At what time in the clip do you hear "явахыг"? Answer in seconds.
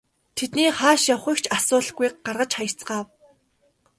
1.13-1.37